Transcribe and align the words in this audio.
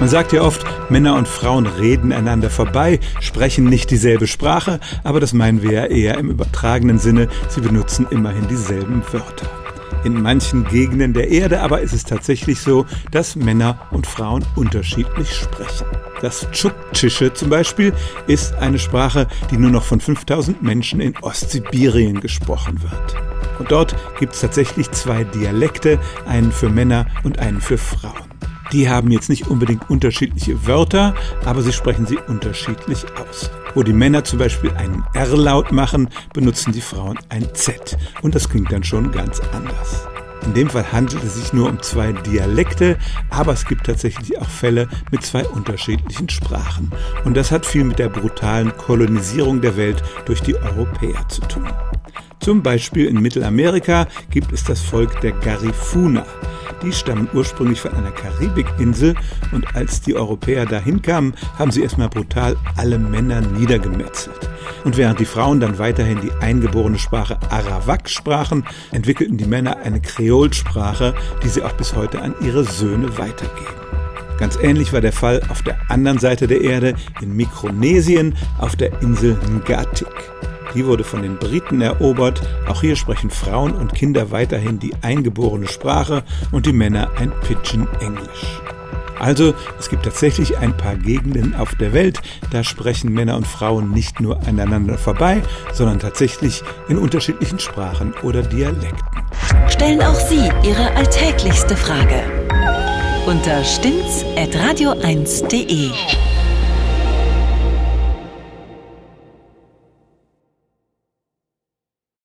Man 0.00 0.08
sagt 0.08 0.32
ja 0.32 0.42
oft, 0.42 0.64
Männer 0.90 1.14
und 1.14 1.28
Frauen 1.28 1.66
reden 1.66 2.12
einander 2.12 2.50
vorbei, 2.50 3.00
sprechen 3.20 3.64
nicht 3.64 3.90
dieselbe 3.90 4.26
Sprache, 4.26 4.80
aber 5.02 5.20
das 5.20 5.32
meinen 5.32 5.62
wir 5.62 5.72
ja 5.72 5.84
eher 5.86 6.18
im 6.18 6.30
übertragenen 6.30 6.98
Sinne, 6.98 7.28
sie 7.48 7.60
benutzen 7.60 8.06
immerhin 8.10 8.48
dieselben 8.48 9.02
Wörter. 9.12 9.48
In 10.04 10.20
manchen 10.20 10.64
Gegenden 10.64 11.14
der 11.14 11.30
Erde 11.30 11.62
aber 11.62 11.80
ist 11.80 11.94
es 11.94 12.04
tatsächlich 12.04 12.60
so, 12.60 12.84
dass 13.10 13.36
Männer 13.36 13.78
und 13.90 14.06
Frauen 14.06 14.44
unterschiedlich 14.54 15.32
sprechen. 15.34 15.86
Das 16.20 16.46
Tschuktschische 16.50 17.32
zum 17.32 17.48
Beispiel 17.48 17.94
ist 18.26 18.54
eine 18.56 18.78
Sprache, 18.78 19.26
die 19.50 19.56
nur 19.56 19.70
noch 19.70 19.84
von 19.84 20.00
5000 20.00 20.62
Menschen 20.62 21.00
in 21.00 21.16
Ostsibirien 21.22 22.20
gesprochen 22.20 22.82
wird. 22.82 23.16
Und 23.58 23.70
dort 23.70 23.94
gibt 24.18 24.34
es 24.34 24.40
tatsächlich 24.40 24.90
zwei 24.90 25.24
Dialekte, 25.24 25.98
einen 26.26 26.52
für 26.52 26.68
Männer 26.68 27.06
und 27.22 27.38
einen 27.38 27.62
für 27.62 27.78
Frauen. 27.78 28.23
Die 28.74 28.90
haben 28.90 29.12
jetzt 29.12 29.28
nicht 29.28 29.46
unbedingt 29.46 29.88
unterschiedliche 29.88 30.66
Wörter, 30.66 31.14
aber 31.44 31.62
sie 31.62 31.72
sprechen 31.72 32.06
sie 32.06 32.18
unterschiedlich 32.26 33.04
aus. 33.16 33.48
Wo 33.76 33.84
die 33.84 33.92
Männer 33.92 34.24
zum 34.24 34.40
Beispiel 34.40 34.72
einen 34.72 35.04
R-Laut 35.14 35.70
machen, 35.70 36.08
benutzen 36.32 36.72
die 36.72 36.80
Frauen 36.80 37.16
ein 37.28 37.46
Z. 37.54 37.96
Und 38.22 38.34
das 38.34 38.48
klingt 38.48 38.72
dann 38.72 38.82
schon 38.82 39.12
ganz 39.12 39.40
anders. 39.52 40.08
In 40.44 40.54
dem 40.54 40.68
Fall 40.68 40.90
handelt 40.90 41.22
es 41.22 41.36
sich 41.36 41.52
nur 41.52 41.68
um 41.68 41.80
zwei 41.82 42.10
Dialekte, 42.10 42.98
aber 43.30 43.52
es 43.52 43.64
gibt 43.64 43.86
tatsächlich 43.86 44.40
auch 44.40 44.50
Fälle 44.50 44.88
mit 45.12 45.22
zwei 45.22 45.44
unterschiedlichen 45.44 46.28
Sprachen. 46.28 46.90
Und 47.24 47.36
das 47.36 47.52
hat 47.52 47.64
viel 47.64 47.84
mit 47.84 48.00
der 48.00 48.08
brutalen 48.08 48.76
Kolonisierung 48.76 49.60
der 49.60 49.76
Welt 49.76 50.02
durch 50.24 50.42
die 50.42 50.56
Europäer 50.56 51.28
zu 51.28 51.42
tun. 51.42 51.68
Zum 52.40 52.60
Beispiel 52.60 53.06
in 53.06 53.22
Mittelamerika 53.22 54.08
gibt 54.30 54.52
es 54.52 54.64
das 54.64 54.80
Volk 54.80 55.20
der 55.20 55.30
Garifuna. 55.30 56.26
Die 56.84 56.92
stammen 56.92 57.28
ursprünglich 57.32 57.80
von 57.80 57.94
einer 57.94 58.10
Karibikinsel 58.10 59.14
und 59.52 59.74
als 59.74 60.02
die 60.02 60.14
Europäer 60.14 60.66
dahin 60.66 61.00
kamen, 61.00 61.32
haben 61.58 61.70
sie 61.70 61.82
erstmal 61.82 62.10
brutal 62.10 62.56
alle 62.76 62.98
Männer 62.98 63.40
niedergemetzelt. 63.40 64.50
Und 64.84 64.98
während 64.98 65.18
die 65.18 65.24
Frauen 65.24 65.60
dann 65.60 65.78
weiterhin 65.78 66.20
die 66.20 66.32
eingeborene 66.42 66.98
Sprache 66.98 67.38
Arawak 67.48 68.10
sprachen, 68.10 68.64
entwickelten 68.92 69.38
die 69.38 69.46
Männer 69.46 69.78
eine 69.78 70.02
Kreolsprache, 70.02 71.14
die 71.42 71.48
sie 71.48 71.62
auch 71.62 71.72
bis 71.72 71.96
heute 71.96 72.20
an 72.20 72.34
ihre 72.42 72.64
Söhne 72.64 73.16
weitergeben. 73.16 73.74
Ganz 74.38 74.56
ähnlich 74.56 74.92
war 74.92 75.00
der 75.00 75.12
Fall 75.12 75.40
auf 75.48 75.62
der 75.62 75.78
anderen 75.88 76.18
Seite 76.18 76.46
der 76.46 76.60
Erde 76.60 76.94
in 77.22 77.34
Mikronesien 77.34 78.34
auf 78.58 78.76
der 78.76 79.00
Insel 79.00 79.38
Ngatik. 79.48 80.08
Die 80.74 80.86
wurde 80.86 81.04
von 81.04 81.22
den 81.22 81.38
Briten 81.38 81.80
erobert. 81.80 82.42
Auch 82.68 82.80
hier 82.80 82.96
sprechen 82.96 83.30
Frauen 83.30 83.72
und 83.72 83.94
Kinder 83.94 84.30
weiterhin 84.30 84.78
die 84.78 84.94
eingeborene 85.02 85.68
Sprache 85.68 86.24
und 86.52 86.66
die 86.66 86.72
Männer 86.72 87.10
ein 87.16 87.32
Pidgin-Englisch. 87.40 88.60
Also, 89.18 89.54
es 89.78 89.88
gibt 89.88 90.04
tatsächlich 90.04 90.58
ein 90.58 90.76
paar 90.76 90.96
Gegenden 90.96 91.54
auf 91.54 91.74
der 91.76 91.92
Welt, 91.92 92.20
da 92.50 92.64
sprechen 92.64 93.12
Männer 93.12 93.36
und 93.36 93.46
Frauen 93.46 93.92
nicht 93.92 94.20
nur 94.20 94.40
aneinander 94.46 94.98
vorbei, 94.98 95.40
sondern 95.72 96.00
tatsächlich 96.00 96.64
in 96.88 96.98
unterschiedlichen 96.98 97.60
Sprachen 97.60 98.12
oder 98.22 98.42
Dialekten. 98.42 98.98
Stellen 99.68 100.02
auch 100.02 100.14
Sie 100.14 100.50
Ihre 100.62 100.94
alltäglichste 100.96 101.76
Frage 101.76 102.22
unter 103.26 103.62
stimmtz.radio1.de. 103.64 105.90